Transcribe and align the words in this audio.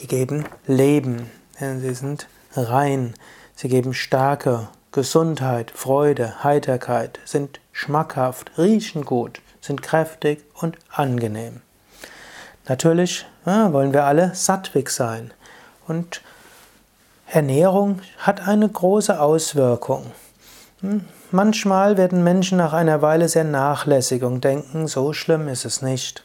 die 0.00 0.06
geben 0.06 0.44
Leben, 0.66 1.30
sie 1.58 1.94
sind 1.94 2.26
rein, 2.54 3.14
sie 3.54 3.68
geben 3.68 3.94
Stärke, 3.94 4.68
Gesundheit, 4.92 5.70
Freude, 5.70 6.42
Heiterkeit, 6.42 7.20
sind 7.24 7.60
schmackhaft, 7.72 8.52
riechen 8.58 9.04
gut, 9.04 9.40
sind 9.60 9.82
kräftig 9.82 10.44
und 10.54 10.78
angenehm. 10.88 11.60
Natürlich 12.68 13.26
ja, 13.44 13.72
wollen 13.72 13.92
wir 13.92 14.04
alle 14.04 14.34
sattwig 14.34 14.90
sein 14.90 15.32
und 15.86 16.20
Ernährung 17.28 18.00
hat 18.18 18.46
eine 18.46 18.68
große 18.68 19.20
Auswirkung. 19.20 20.06
Hm, 20.80 21.04
manchmal 21.30 21.96
werden 21.96 22.22
Menschen 22.22 22.58
nach 22.58 22.72
einer 22.72 23.02
Weile 23.02 23.28
sehr 23.28 23.44
nachlässig 23.44 24.22
und 24.22 24.44
denken, 24.44 24.86
so 24.86 25.12
schlimm 25.12 25.48
ist 25.48 25.64
es 25.64 25.82
nicht. 25.82 26.24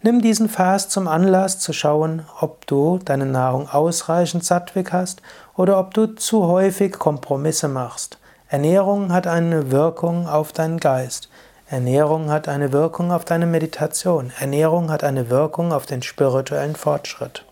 Nimm 0.04 0.20
diesen 0.20 0.50
Fast 0.50 0.90
zum 0.90 1.08
Anlass 1.08 1.60
zu 1.60 1.72
schauen, 1.72 2.26
ob 2.38 2.66
du 2.66 2.98
deine 3.02 3.24
Nahrung 3.24 3.70
ausreichend 3.70 4.44
sattwig 4.44 4.92
hast 4.92 5.22
oder 5.56 5.78
ob 5.78 5.94
du 5.94 6.08
zu 6.08 6.46
häufig 6.46 6.98
Kompromisse 6.98 7.68
machst. 7.68 8.18
Ernährung 8.50 9.14
hat 9.14 9.26
eine 9.26 9.70
Wirkung 9.70 10.28
auf 10.28 10.52
deinen 10.52 10.78
Geist. 10.78 11.30
Ernährung 11.70 12.30
hat 12.30 12.48
eine 12.48 12.70
Wirkung 12.70 13.12
auf 13.12 13.24
deine 13.24 13.46
Meditation. 13.46 14.30
Ernährung 14.38 14.90
hat 14.90 15.04
eine 15.04 15.30
Wirkung 15.30 15.72
auf 15.72 15.86
den 15.86 16.02
spirituellen 16.02 16.76
Fortschritt. 16.76 17.46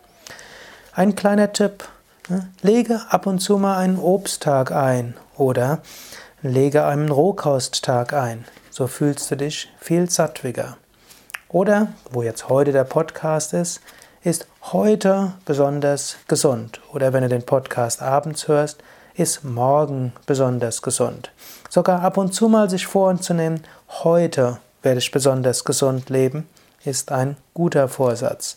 Ein 0.94 1.14
kleiner 1.14 1.54
Tipp. 1.54 1.88
Ne? 2.28 2.50
Lege 2.60 3.00
ab 3.08 3.26
und 3.26 3.38
zu 3.38 3.56
mal 3.56 3.78
einen 3.78 3.98
Obsttag 3.98 4.72
ein 4.72 5.16
oder 5.38 5.78
lege 6.42 6.84
einen 6.84 7.08
Rohkosttag 7.08 8.12
ein. 8.12 8.44
So 8.68 8.88
fühlst 8.88 9.30
du 9.30 9.38
dich 9.38 9.72
viel 9.80 10.10
sattwiger. 10.10 10.76
Oder, 11.52 11.88
wo 12.10 12.22
jetzt 12.22 12.48
heute 12.48 12.72
der 12.72 12.84
Podcast 12.84 13.52
ist, 13.52 13.82
ist 14.24 14.46
heute 14.62 15.34
besonders 15.44 16.16
gesund. 16.26 16.80
Oder 16.94 17.12
wenn 17.12 17.22
du 17.22 17.28
den 17.28 17.44
Podcast 17.44 18.00
abends 18.00 18.48
hörst, 18.48 18.82
ist 19.14 19.44
morgen 19.44 20.14
besonders 20.24 20.80
gesund. 20.80 21.30
Sogar 21.68 22.00
ab 22.00 22.16
und 22.16 22.32
zu 22.32 22.48
mal 22.48 22.70
sich 22.70 22.86
vorzunehmen, 22.86 23.64
heute 24.02 24.60
werde 24.82 24.98
ich 24.98 25.10
besonders 25.10 25.64
gesund 25.64 26.08
leben, 26.08 26.48
ist 26.84 27.12
ein 27.12 27.36
guter 27.52 27.86
Vorsatz. 27.88 28.56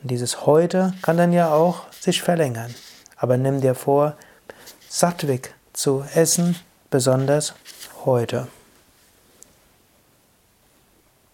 Und 0.00 0.12
dieses 0.12 0.46
heute 0.46 0.94
kann 1.02 1.16
dann 1.16 1.32
ja 1.32 1.52
auch 1.52 1.90
sich 1.92 2.22
verlängern. 2.22 2.72
Aber 3.16 3.36
nimm 3.36 3.60
dir 3.60 3.74
vor, 3.74 4.14
sattwig 4.88 5.52
zu 5.72 6.04
essen, 6.14 6.54
besonders 6.88 7.54
heute. 8.04 8.46